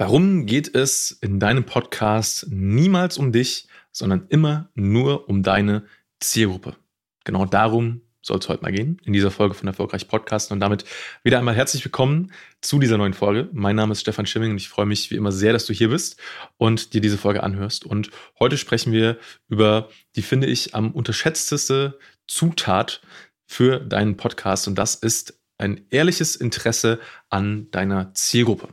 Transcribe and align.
Warum 0.00 0.46
geht 0.46 0.76
es 0.76 1.10
in 1.10 1.40
deinem 1.40 1.64
Podcast 1.66 2.46
niemals 2.50 3.18
um 3.18 3.32
dich, 3.32 3.66
sondern 3.90 4.26
immer 4.28 4.70
nur 4.76 5.28
um 5.28 5.42
deine 5.42 5.86
Zielgruppe? 6.20 6.76
Genau 7.24 7.46
darum 7.46 8.02
soll 8.22 8.38
es 8.38 8.48
heute 8.48 8.62
mal 8.62 8.70
gehen, 8.70 9.00
in 9.04 9.12
dieser 9.12 9.32
Folge 9.32 9.54
von 9.54 9.66
Erfolgreich 9.66 10.06
Podcast. 10.06 10.52
Und 10.52 10.60
damit 10.60 10.84
wieder 11.24 11.40
einmal 11.40 11.56
herzlich 11.56 11.84
willkommen 11.84 12.30
zu 12.60 12.78
dieser 12.78 12.96
neuen 12.96 13.12
Folge. 13.12 13.48
Mein 13.52 13.74
Name 13.74 13.90
ist 13.90 14.02
Stefan 14.02 14.24
Schimming 14.24 14.52
und 14.52 14.58
ich 14.58 14.68
freue 14.68 14.86
mich 14.86 15.10
wie 15.10 15.16
immer 15.16 15.32
sehr, 15.32 15.52
dass 15.52 15.66
du 15.66 15.72
hier 15.72 15.88
bist 15.88 16.16
und 16.58 16.94
dir 16.94 17.00
diese 17.00 17.18
Folge 17.18 17.42
anhörst. 17.42 17.84
Und 17.84 18.10
heute 18.38 18.56
sprechen 18.56 18.92
wir 18.92 19.18
über 19.48 19.88
die, 20.14 20.22
finde 20.22 20.46
ich, 20.46 20.76
am 20.76 20.92
unterschätzteste 20.92 21.98
Zutat 22.28 23.00
für 23.46 23.80
deinen 23.80 24.16
Podcast. 24.16 24.68
Und 24.68 24.76
das 24.76 24.94
ist 24.94 25.40
ein 25.58 25.86
ehrliches 25.90 26.36
Interesse 26.36 27.00
an 27.30 27.68
deiner 27.72 28.14
Zielgruppe. 28.14 28.68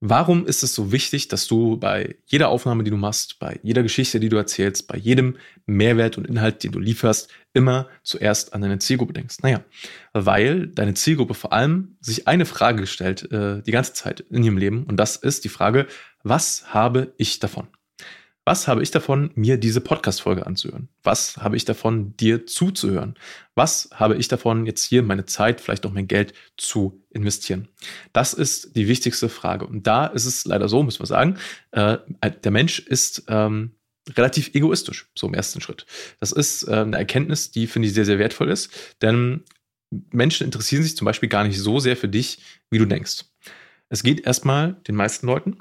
Warum 0.00 0.46
ist 0.46 0.62
es 0.62 0.76
so 0.76 0.92
wichtig, 0.92 1.26
dass 1.26 1.48
du 1.48 1.76
bei 1.76 2.16
jeder 2.26 2.50
Aufnahme, 2.50 2.84
die 2.84 2.90
du 2.90 2.96
machst, 2.96 3.40
bei 3.40 3.58
jeder 3.64 3.82
Geschichte, 3.82 4.20
die 4.20 4.28
du 4.28 4.36
erzählst, 4.36 4.86
bei 4.86 4.96
jedem 4.96 5.36
Mehrwert 5.66 6.16
und 6.16 6.26
Inhalt, 6.26 6.62
den 6.62 6.70
du 6.70 6.78
lieferst, 6.78 7.28
immer 7.52 7.88
zuerst 8.04 8.54
an 8.54 8.60
deine 8.60 8.78
Zielgruppe 8.78 9.12
denkst? 9.12 9.38
Naja, 9.42 9.64
weil 10.12 10.68
deine 10.68 10.94
Zielgruppe 10.94 11.34
vor 11.34 11.52
allem 11.52 11.96
sich 12.00 12.28
eine 12.28 12.46
Frage 12.46 12.86
stellt 12.86 13.30
äh, 13.32 13.60
die 13.62 13.72
ganze 13.72 13.92
Zeit 13.92 14.20
in 14.20 14.44
ihrem 14.44 14.58
Leben 14.58 14.84
und 14.84 14.98
das 14.98 15.16
ist 15.16 15.44
die 15.44 15.48
Frage, 15.48 15.88
was 16.22 16.72
habe 16.72 17.12
ich 17.16 17.40
davon? 17.40 17.66
Was 18.48 18.66
habe 18.66 18.82
ich 18.82 18.90
davon, 18.90 19.30
mir 19.34 19.58
diese 19.58 19.82
Podcast-Folge 19.82 20.46
anzuhören? 20.46 20.88
Was 21.02 21.36
habe 21.36 21.58
ich 21.58 21.66
davon, 21.66 22.16
dir 22.16 22.46
zuzuhören? 22.46 23.14
Was 23.54 23.90
habe 23.92 24.16
ich 24.16 24.26
davon, 24.26 24.64
jetzt 24.64 24.84
hier 24.84 25.02
meine 25.02 25.26
Zeit, 25.26 25.60
vielleicht 25.60 25.84
auch 25.84 25.92
mein 25.92 26.08
Geld 26.08 26.32
zu 26.56 27.04
investieren? 27.10 27.68
Das 28.14 28.32
ist 28.32 28.74
die 28.74 28.88
wichtigste 28.88 29.28
Frage. 29.28 29.66
Und 29.66 29.86
da 29.86 30.06
ist 30.06 30.24
es 30.24 30.46
leider 30.46 30.66
so, 30.66 30.82
muss 30.82 30.98
man 30.98 31.04
sagen, 31.04 31.36
äh, 31.72 31.98
der 32.42 32.50
Mensch 32.50 32.78
ist 32.78 33.24
ähm, 33.28 33.72
relativ 34.16 34.54
egoistisch, 34.54 35.10
so 35.14 35.26
im 35.26 35.34
ersten 35.34 35.60
Schritt. 35.60 35.84
Das 36.18 36.32
ist 36.32 36.62
äh, 36.62 36.72
eine 36.72 36.96
Erkenntnis, 36.96 37.50
die 37.50 37.66
finde 37.66 37.88
ich 37.88 37.92
sehr, 37.92 38.06
sehr 38.06 38.18
wertvoll 38.18 38.48
ist, 38.48 38.70
denn 39.02 39.44
Menschen 39.90 40.46
interessieren 40.46 40.82
sich 40.82 40.96
zum 40.96 41.04
Beispiel 41.04 41.28
gar 41.28 41.44
nicht 41.44 41.58
so 41.58 41.80
sehr 41.80 41.98
für 41.98 42.08
dich, 42.08 42.38
wie 42.70 42.78
du 42.78 42.86
denkst. 42.86 43.26
Es 43.90 44.02
geht 44.02 44.26
erstmal 44.26 44.80
den 44.88 44.94
meisten 44.94 45.26
Leuten 45.26 45.58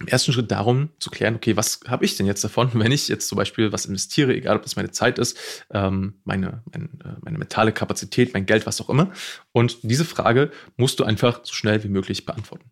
im 0.00 0.08
ersten 0.08 0.32
Schritt 0.32 0.50
darum 0.50 0.90
zu 0.98 1.10
klären, 1.10 1.36
okay, 1.36 1.56
was 1.56 1.80
habe 1.86 2.04
ich 2.04 2.16
denn 2.16 2.26
jetzt 2.26 2.42
davon, 2.42 2.70
wenn 2.74 2.92
ich 2.92 3.08
jetzt 3.08 3.28
zum 3.28 3.36
Beispiel 3.36 3.72
was 3.72 3.86
investiere, 3.86 4.34
egal 4.34 4.56
ob 4.56 4.62
das 4.62 4.76
meine 4.76 4.90
Zeit 4.90 5.18
ist, 5.18 5.38
ähm, 5.70 6.20
meine, 6.24 6.62
meine, 6.72 6.86
äh, 7.04 7.18
meine 7.20 7.38
mentale 7.38 7.72
Kapazität, 7.72 8.34
mein 8.34 8.46
Geld, 8.46 8.66
was 8.66 8.80
auch 8.80 8.90
immer. 8.90 9.12
Und 9.52 9.78
diese 9.82 10.04
Frage 10.04 10.50
musst 10.76 10.98
du 11.00 11.04
einfach 11.04 11.40
so 11.44 11.54
schnell 11.54 11.84
wie 11.84 11.88
möglich 11.88 12.26
beantworten. 12.26 12.70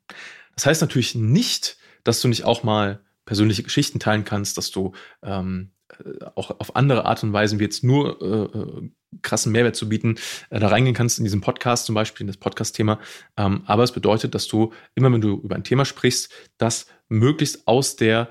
Das 0.56 0.66
heißt 0.66 0.80
natürlich 0.80 1.14
nicht, 1.14 1.77
dass 2.05 2.20
du 2.20 2.28
nicht 2.28 2.44
auch 2.44 2.62
mal 2.62 3.00
persönliche 3.24 3.62
Geschichten 3.62 4.00
teilen 4.00 4.24
kannst, 4.24 4.58
dass 4.58 4.70
du 4.70 4.92
ähm, 5.22 5.70
äh, 5.88 6.24
auch 6.34 6.58
auf 6.58 6.77
andere 6.77 7.05
Art 7.05 7.22
und 7.22 7.33
Weise, 7.33 7.58
wie 7.58 7.64
jetzt 7.64 7.84
nur 7.84 8.20
äh, 8.20 8.58
äh, 8.58 8.90
krassen 9.23 9.53
Mehrwert 9.53 9.77
zu 9.77 9.89
bieten, 9.89 10.17
äh, 10.51 10.59
da 10.59 10.69
reingehen 10.69 10.95
kannst 10.95 11.19
in 11.19 11.25
diesem 11.25 11.41
Podcast 11.41 11.87
zum 11.87 11.95
Beispiel, 11.95 12.25
in 12.25 12.27
das 12.27 12.37
Podcast-Thema. 12.37 13.01
Ähm, 13.37 13.62
aber 13.67 13.83
es 13.83 13.92
bedeutet, 13.92 14.34
dass 14.34 14.48
du 14.48 14.73
immer, 14.95 15.12
wenn 15.12 15.20
du 15.20 15.41
über 15.42 15.55
ein 15.55 15.64
Thema 15.64 15.84
sprichst, 15.84 16.33
das 16.59 16.87
möglichst 17.09 17.67
aus 17.67 17.97
der 17.97 18.29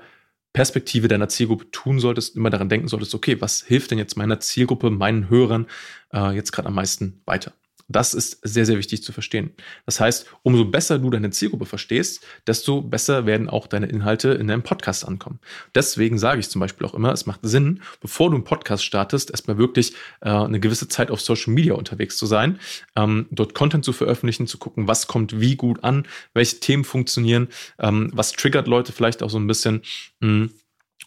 Perspektive 0.52 1.08
deiner 1.08 1.28
Zielgruppe 1.28 1.70
tun 1.70 1.98
solltest, 1.98 2.36
immer 2.36 2.50
daran 2.50 2.68
denken 2.68 2.88
solltest, 2.88 3.14
okay, 3.14 3.40
was 3.40 3.62
hilft 3.62 3.90
denn 3.90 3.98
jetzt 3.98 4.16
meiner 4.16 4.38
Zielgruppe, 4.38 4.90
meinen 4.90 5.30
Hörern 5.30 5.66
äh, 6.12 6.34
jetzt 6.34 6.52
gerade 6.52 6.68
am 6.68 6.74
meisten 6.74 7.22
weiter? 7.24 7.52
Das 7.92 8.14
ist 8.14 8.38
sehr, 8.42 8.64
sehr 8.66 8.78
wichtig 8.78 9.02
zu 9.02 9.12
verstehen. 9.12 9.52
Das 9.86 10.00
heißt, 10.00 10.26
umso 10.42 10.64
besser 10.64 10.98
du 10.98 11.10
deine 11.10 11.30
Zielgruppe 11.30 11.66
verstehst, 11.66 12.24
desto 12.46 12.80
besser 12.80 13.26
werden 13.26 13.48
auch 13.48 13.66
deine 13.66 13.86
Inhalte 13.86 14.30
in 14.30 14.48
deinem 14.48 14.62
Podcast 14.62 15.06
ankommen. 15.06 15.40
Deswegen 15.74 16.18
sage 16.18 16.40
ich 16.40 16.48
zum 16.48 16.60
Beispiel 16.60 16.86
auch 16.86 16.94
immer, 16.94 17.12
es 17.12 17.26
macht 17.26 17.40
Sinn, 17.42 17.82
bevor 18.00 18.30
du 18.30 18.36
einen 18.36 18.44
Podcast 18.44 18.84
startest, 18.84 19.30
erstmal 19.30 19.58
wirklich 19.58 19.92
äh, 20.20 20.30
eine 20.30 20.60
gewisse 20.60 20.88
Zeit 20.88 21.10
auf 21.10 21.20
Social 21.20 21.52
Media 21.52 21.74
unterwegs 21.74 22.16
zu 22.16 22.26
sein, 22.26 22.58
ähm, 22.96 23.26
dort 23.30 23.54
Content 23.54 23.84
zu 23.84 23.92
veröffentlichen, 23.92 24.46
zu 24.46 24.58
gucken, 24.58 24.88
was 24.88 25.06
kommt 25.06 25.38
wie 25.40 25.56
gut 25.56 25.84
an, 25.84 26.06
welche 26.34 26.60
Themen 26.60 26.84
funktionieren, 26.84 27.48
ähm, 27.78 28.10
was 28.12 28.32
triggert 28.32 28.66
Leute 28.66 28.92
vielleicht 28.92 29.22
auch 29.22 29.30
so 29.30 29.38
ein 29.38 29.46
bisschen. 29.46 29.82
Mh, 30.20 30.28
hm, 30.28 30.50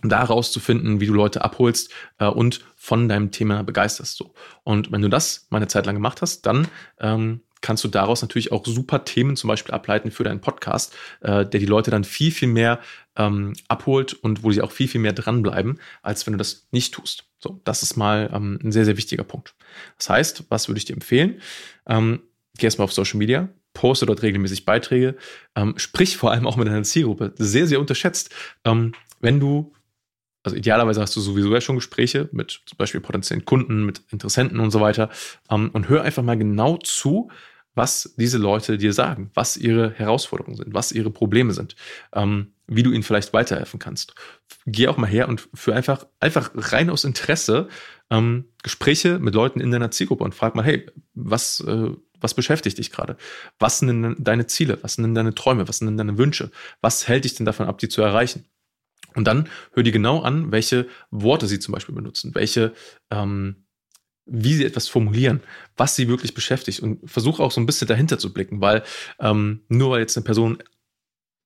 um 0.04 0.10
da 0.10 0.24
rauszufinden, 0.24 1.00
wie 1.00 1.08
du 1.08 1.14
Leute 1.14 1.44
abholst 1.44 1.92
äh, 2.20 2.26
und 2.26 2.66
von 2.76 3.08
deinem 3.10 3.32
Thema 3.32 3.64
begeisterst. 3.64 4.18
So. 4.18 4.34
Und 4.64 4.92
wenn 4.92 5.02
du 5.02 5.10
das 5.10 5.48
mal 5.50 5.58
eine 5.58 5.68
Zeit 5.68 5.86
lang 5.86 5.96
gemacht 5.96 6.22
hast, 6.22 6.46
dann 6.46 6.68
ähm, 7.00 7.42
kannst 7.62 7.84
du 7.84 7.88
daraus 7.88 8.22
natürlich 8.22 8.52
auch 8.52 8.64
super 8.66 9.06
Themen 9.06 9.36
zum 9.36 9.48
Beispiel 9.48 9.74
ableiten 9.74 10.12
für 10.12 10.24
deinen 10.24 10.42
Podcast, 10.42 10.96
äh, 11.22 11.46
der 11.46 11.60
die 11.60 11.66
Leute 11.66 11.90
dann 11.90 12.04
viel, 12.04 12.32
viel 12.32 12.48
mehr 12.48 12.80
ähm, 13.16 13.54
abholt 13.68 14.14
und 14.14 14.44
wo 14.44 14.52
sie 14.52 14.62
auch 14.62 14.72
viel, 14.72 14.88
viel 14.88 15.02
mehr 15.02 15.14
dranbleiben, 15.14 15.80
als 16.04 16.28
wenn 16.28 16.34
du 16.34 16.38
das 16.38 16.68
nicht 16.72 16.94
tust. 16.94 17.26
So, 17.40 17.62
das 17.64 17.82
ist 17.82 17.96
mal 17.96 18.30
ähm, 18.34 18.60
ein 18.64 18.72
sehr, 18.72 18.86
sehr 18.86 18.98
wichtiger 18.98 19.24
Punkt. 19.24 19.56
Das 19.98 20.10
heißt, 20.10 20.44
was 20.50 20.68
würde 20.68 20.78
ich 20.78 20.86
dir 20.86 20.94
empfehlen? 20.94 21.42
Ähm, 21.88 22.22
geh 22.58 22.68
erstmal 22.68 22.86
auf 22.86 22.94
Social 22.94 23.18
Media, 23.18 23.50
poste 23.74 24.06
dort 24.06 24.22
regelmäßig 24.22 24.66
Beiträge, 24.66 25.16
ähm, 25.56 25.74
sprich 25.78 26.18
vor 26.18 26.32
allem 26.32 26.46
auch 26.46 26.58
mit 26.58 26.68
deiner 26.68 26.84
Zielgruppe. 26.84 27.34
Sehr, 27.38 27.66
sehr 27.66 27.80
unterschätzt. 27.80 28.30
Ähm, 28.64 28.94
wenn 29.22 29.40
du 29.40 29.74
also 30.46 30.56
idealerweise 30.56 31.02
hast 31.02 31.16
du 31.16 31.22
sowieso 31.22 31.54
ja 31.54 31.62
schon 31.62 31.76
Gespräche 31.76 32.30
mit 32.32 32.62
zum 32.66 32.78
Beispiel 32.78 33.02
potenziellen 33.02 33.46
Kunden, 33.46 33.86
mit 33.86 34.02
Interessenten 34.12 34.60
und 34.60 34.72
so 34.72 34.80
weiter. 34.80 35.10
Ähm, 35.50 35.72
und 35.74 35.90
hör 35.90 36.04
einfach 36.04 36.24
mal 36.24 36.38
genau 36.38 36.78
zu, 36.78 37.30
was 37.76 38.14
diese 38.18 38.38
Leute 38.38 38.78
dir 38.78 38.94
sagen, 38.94 39.32
was 39.34 39.58
ihre 39.58 39.92
Herausforderungen 39.92 40.56
sind, 40.56 40.74
was 40.74 40.92
ihre 40.92 41.12
Probleme 41.12 41.54
sind, 41.54 41.76
ähm, 42.14 42.54
wie 42.68 42.84
du 42.84 42.92
ihnen 42.92 43.04
vielleicht 43.04 43.34
weiterhelfen 43.34 43.80
kannst. 43.80 44.16
Geh 44.66 44.88
auch 44.88 44.98
mal 44.98 45.08
her 45.08 45.28
und 45.28 45.48
für 45.54 45.76
einfach, 45.76 46.06
einfach 46.20 46.52
rein 46.56 46.90
aus 46.90 47.04
Interesse 47.04 47.68
ähm, 48.10 48.46
Gespräche 48.64 49.20
mit 49.20 49.36
Leuten 49.36 49.60
in 49.60 49.72
deiner 49.72 49.92
Zielgruppe 49.92 50.24
und 50.24 50.34
frag 50.34 50.56
mal, 50.56 50.64
hey, 50.64 50.86
was, 51.14 51.60
äh, 51.62 51.90
was 52.22 52.34
beschäftigt 52.34 52.78
dich 52.78 52.92
gerade? 52.92 53.18
Was 53.60 53.80
sind 53.80 53.88
denn 53.90 54.16
deine 54.20 54.48
Ziele? 54.48 54.80
Was 54.82 54.96
sind 54.96 55.04
denn 55.04 55.16
deine 55.16 55.36
Träume? 55.36 55.68
Was 55.68 55.80
sind 55.80 55.88
denn 55.88 55.98
deine 55.98 56.18
Wünsche? 56.18 56.52
Was 56.82 57.08
hält 57.08 57.26
dich 57.26 57.36
denn 57.36 57.46
davon 57.46 57.68
ab, 57.68 57.78
die 57.80 57.90
zu 57.90 58.02
erreichen? 58.02 58.46
Und 59.16 59.26
dann 59.26 59.50
hör 59.74 59.84
dir 59.84 59.92
genau 59.92 60.22
an, 60.22 60.52
welche 60.52 60.88
Worte 61.09 61.48
sie 61.48 61.59
zum 61.59 61.74
Beispiel 61.74 61.96
benutzen, 61.96 62.36
welche, 62.36 62.74
ähm, 63.09 63.66
wie 64.26 64.53
sie 64.53 64.66
etwas 64.66 64.88
formulieren, 64.88 65.42
was 65.78 65.96
sie 65.96 66.08
wirklich 66.08 66.34
beschäftigt 66.34 66.81
und 66.81 67.09
versuche 67.09 67.42
auch 67.42 67.52
so 67.52 67.62
ein 67.62 67.66
bisschen 67.66 67.88
dahinter 67.88 68.20
zu 68.20 68.34
blicken, 68.34 68.62
weil 68.62 68.84
ähm, 69.20 69.62
nur 69.70 69.92
weil 69.92 70.02
jetzt 70.02 70.18
eine 70.18 70.24
Person 70.24 70.62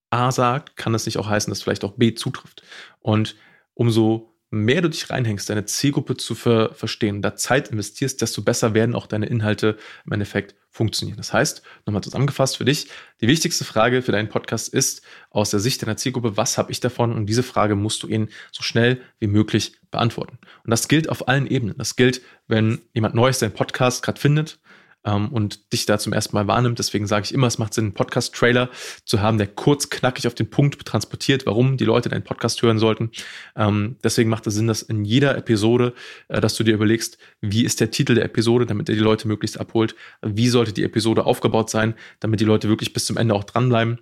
A 0.10 0.32
sagt, 0.32 0.76
kann 0.76 0.94
das 0.94 1.06
nicht 1.06 1.18
auch 1.18 1.28
heißen, 1.28 1.52
dass 1.52 1.62
vielleicht 1.62 1.84
auch 1.84 1.94
B 1.94 2.16
zutrifft. 2.16 2.64
Und 3.00 3.36
umso 3.76 4.29
mehr 4.52 4.82
du 4.82 4.90
dich 4.90 5.10
reinhängst, 5.10 5.50
deine 5.50 5.66
Zielgruppe 5.66 6.18
zu 6.18 6.34
ver 6.36 6.74
verstehen, 6.74 7.22
da 7.22 7.36
Zeit 7.36 7.70
investierst, 7.70 8.22
desto 8.22 8.42
besser 8.42 8.74
werden 8.74 8.96
auch 8.96 9.08
deine 9.08 9.28
Inhalte 9.28 9.78
im 10.06 10.12
Endeffekt 10.12 10.56
funktionieren. 10.72 11.18
Das 11.18 11.34
heißt, 11.34 11.62
nochmal 11.86 12.04
zusammengefasst 12.04 12.58
für 12.58 12.66
dich, 12.66 12.88
die 13.22 13.28
wichtigste 13.28 13.66
Frage 13.66 14.02
für 14.02 14.12
deinen 14.12 14.30
Podcast 14.30 14.70
ist 14.70 15.02
aus 15.30 15.52
der 15.52 15.60
Sicht 15.60 15.82
deiner 15.82 15.98
Zielgruppe, 15.98 16.38
was 16.38 16.58
habe 16.58 16.72
ich 16.72 16.80
davon? 16.80 17.14
Und 17.14 17.26
diese 17.26 17.44
Frage 17.44 17.76
musst 17.76 18.04
du 18.04 18.08
ihnen 18.08 18.30
so 18.52 18.64
schnell 18.64 19.02
wie 19.20 19.28
möglich 19.28 19.74
beantworten. 19.92 20.38
Und 20.64 20.72
das 20.72 20.88
gilt 20.88 21.10
auf 21.10 21.28
allen 21.28 21.48
Ebenen. 21.48 21.78
Das 21.78 21.96
gilt, 21.96 22.22
wenn 22.48 22.82
jemand 22.94 23.16
Neues 23.16 23.40
deinen 23.40 23.54
Podcast 23.54 24.04
gerade 24.04 24.20
findet, 24.20 24.60
ähm, 25.06 25.30
und 25.30 25.72
dich 25.74 25.86
da 25.86 25.98
zum 25.98 26.14
ersten 26.14 26.36
Mal 26.36 26.48
wahrnimmt. 26.48 26.80
Deswegen 26.80 27.08
sage 27.08 27.26
ich 27.26 27.34
immer, 27.34 27.48
es 27.48 27.58
macht 27.58 27.74
Sinn, 27.74 27.86
einen 27.86 27.94
Podcast-Trailer 27.94 28.70
zu 29.06 29.22
haben, 29.22 29.38
der 29.38 29.48
kurz, 29.48 29.90
knackig 29.90 30.28
auf 30.28 30.36
den 30.36 30.50
Punkt 30.50 30.86
transportiert, 30.86 31.46
warum 31.46 31.78
die 31.78 31.86
Leute 31.86 32.10
deinen 32.10 32.24
Podcast 32.24 32.62
hören 32.62 32.80
sollten. 32.80 33.12
Ähm, 33.56 33.98
deswegen 34.04 34.30
macht 34.30 34.48
es 34.48 34.56
Sinn, 34.56 34.68
dass 34.68 34.82
in 34.82 35.06
jeder 35.06 35.38
Episode, 35.38 35.94
äh, 36.28 36.42
dass 36.42 36.56
du 36.56 36.64
dir 36.64 36.74
überlegst, 36.74 37.18
wie 37.42 37.64
ist 37.64 37.80
der 37.80 37.92
Titel 37.92 38.16
der 38.16 38.26
Episode, 38.26 38.66
damit 38.66 38.90
er 38.90 38.96
die 38.96 39.02
Leute 39.02 39.28
möglichst 39.28 39.60
abholt. 39.60 39.96
Wie 40.22 40.50
sollte 40.50 40.74
die 40.74 40.84
Episode 40.84 41.26
aufgebaut 41.26 41.70
sein, 41.70 41.96
damit 42.20 42.40
die 42.40 42.46
Leute 42.46 42.70
wirklich 42.70 42.94
bis 42.94 43.06
zum 43.06 43.18
Ende 43.18 43.34
auch 43.34 43.44
dranbleiben. 43.44 44.00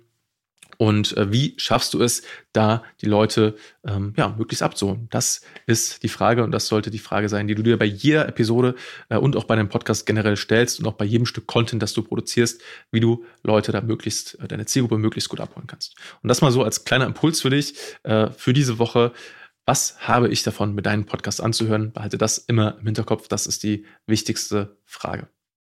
Und 0.78 1.16
äh, 1.16 1.32
wie 1.32 1.54
schaffst 1.58 1.92
du 1.92 2.00
es, 2.00 2.22
da 2.52 2.84
die 3.02 3.06
Leute 3.06 3.56
ähm, 3.84 4.14
ja, 4.16 4.34
möglichst 4.38 4.62
abzuholen? 4.62 5.08
Das 5.10 5.42
ist 5.66 6.04
die 6.04 6.08
Frage 6.08 6.44
und 6.44 6.52
das 6.52 6.68
sollte 6.68 6.90
die 6.90 7.00
Frage 7.00 7.28
sein, 7.28 7.48
die 7.48 7.56
du 7.56 7.64
dir 7.64 7.76
bei 7.76 7.84
jeder 7.84 8.28
Episode 8.28 8.76
äh, 9.08 9.16
und 9.16 9.36
auch 9.36 9.44
bei 9.44 9.56
deinem 9.56 9.68
Podcast 9.68 10.06
generell 10.06 10.36
stellst 10.36 10.78
und 10.78 10.86
auch 10.86 10.92
bei 10.92 11.04
jedem 11.04 11.26
Stück 11.26 11.48
Content, 11.48 11.82
das 11.82 11.92
du 11.94 12.02
produzierst, 12.02 12.62
wie 12.92 13.00
du 13.00 13.24
Leute 13.42 13.72
da 13.72 13.80
möglichst, 13.80 14.38
äh, 14.40 14.46
deine 14.46 14.66
Zielgruppe 14.66 14.98
möglichst 14.98 15.28
gut 15.28 15.40
abholen 15.40 15.66
kannst. 15.66 15.96
Und 16.22 16.28
das 16.28 16.42
mal 16.42 16.52
so 16.52 16.62
als 16.62 16.84
kleiner 16.84 17.06
Impuls 17.06 17.40
für 17.40 17.50
dich 17.50 17.74
äh, 18.04 18.30
für 18.30 18.52
diese 18.52 18.78
Woche. 18.78 19.12
Was 19.66 19.98
habe 20.00 20.28
ich 20.28 20.44
davon, 20.44 20.74
mit 20.74 20.86
deinem 20.86 21.04
Podcast 21.06 21.42
anzuhören? 21.42 21.92
Behalte 21.92 22.18
das 22.18 22.38
immer 22.38 22.78
im 22.78 22.86
Hinterkopf. 22.86 23.28
Das 23.28 23.46
ist 23.46 23.64
die 23.64 23.84
wichtigste 24.06 24.78
Frage. 24.86 25.28